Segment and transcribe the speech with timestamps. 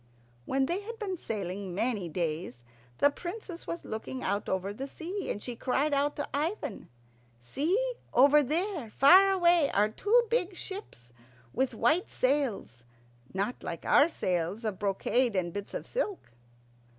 [0.45, 2.63] When they had been sailing many days,
[2.97, 6.89] the Princess was looking out over the sea, and she cried out to Ivan,
[7.39, 11.13] "See, over there, far away, are two big ships
[11.53, 12.83] with white sails,
[13.31, 16.31] not like our sails of brocade and bits of silk."